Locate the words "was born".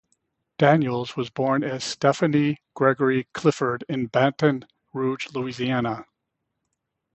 1.15-1.63